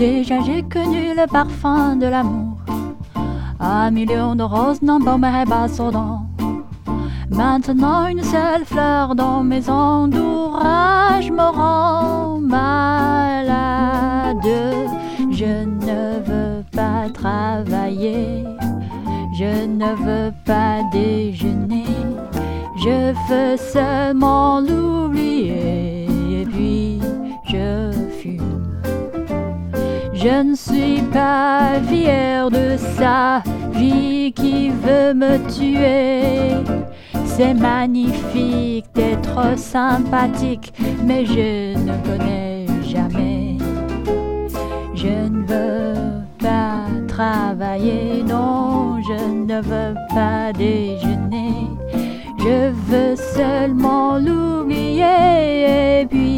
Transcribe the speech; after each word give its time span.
Déjà 0.00 0.40
j'ai 0.40 0.62
connu 0.62 1.14
le 1.14 1.26
parfum 1.26 1.94
de 1.94 2.06
l'amour, 2.06 2.56
un 3.60 3.90
million 3.90 4.34
de 4.34 4.42
roses 4.42 4.80
n'embaumerait 4.80 5.44
pas 5.44 5.68
son 5.68 5.90
dents. 5.90 6.22
Maintenant 7.28 8.06
une 8.06 8.22
seule 8.22 8.64
fleur 8.64 9.14
dans 9.14 9.42
mes 9.42 9.68
entourages 9.68 11.30
me 11.30 11.54
rend 11.54 12.40
malade. 12.40 14.38
Je 15.30 15.66
ne 15.66 16.18
veux 16.28 16.64
pas 16.72 17.10
travailler, 17.12 18.44
je 19.38 19.66
ne 19.66 19.92
veux 20.06 20.32
pas 20.46 20.78
déjeuner, 20.90 21.84
je 22.78 23.12
veux 23.28 23.58
seulement 23.58 24.39
Je 30.22 30.42
ne 30.42 30.54
suis 30.54 31.00
pas 31.10 31.80
fière 31.88 32.50
de 32.50 32.76
sa 32.98 33.42
vie 33.72 34.32
qui 34.34 34.68
veut 34.68 35.14
me 35.14 35.38
tuer. 35.48 36.56
C'est 37.24 37.54
magnifique 37.54 38.84
d'être 38.94 39.56
sympathique, 39.56 40.74
mais 41.06 41.24
je 41.24 41.74
ne 41.74 41.96
connais 42.04 42.66
jamais. 42.82 43.56
Je 44.94 45.08
ne 45.08 45.42
veux 45.46 46.22
pas 46.38 46.84
travailler, 47.08 48.22
non, 48.22 49.00
je 49.02 49.24
ne 49.24 49.62
veux 49.62 49.94
pas 50.14 50.52
déjeuner. 50.52 51.54
Je 52.38 52.70
veux 52.90 53.16
seulement 53.16 54.18
l'oublier 54.18 56.02
et 56.02 56.06
puis 56.06 56.29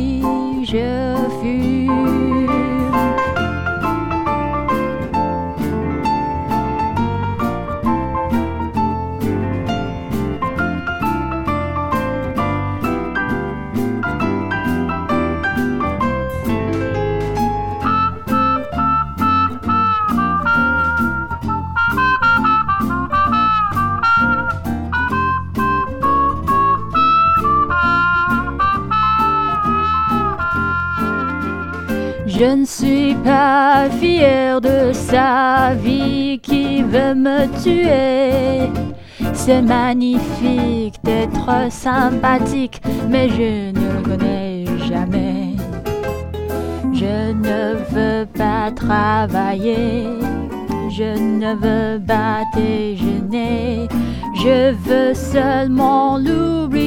Je 32.27 32.45
ne 32.45 32.65
suis 32.65 33.15
pas 33.17 33.89
fière 34.01 34.61
de 34.61 34.93
sa 34.93 35.75
vie 35.75 36.39
qui 36.41 36.83
veut 36.83 37.15
me 37.15 37.47
tuer. 37.63 38.71
C'est 39.33 39.63
magnifique 39.63 40.95
d'être 41.03 41.51
sympathique, 41.71 42.81
mais 43.09 43.29
je 43.29 43.73
ne 43.73 43.97
le 43.97 44.03
connais 44.03 44.65
jamais. 44.89 45.57
Je 46.93 47.33
ne 47.33 47.75
veux 47.91 48.27
pas 48.27 48.71
travailler, 48.71 50.05
je 50.91 51.19
ne 51.19 51.55
veux 51.55 52.01
pas 52.05 52.43
déjeuner, 52.55 53.89
je 54.37 54.73
veux 54.73 55.15
seulement 55.15 56.19
l'oublier. 56.19 56.82